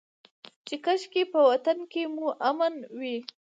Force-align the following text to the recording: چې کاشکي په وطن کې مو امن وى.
چې 0.67 0.75
کاشکي 0.85 1.23
په 1.33 1.39
وطن 1.49 1.77
کې 1.91 2.03
مو 2.13 2.27
امن 2.49 2.73
وى. 2.99 3.17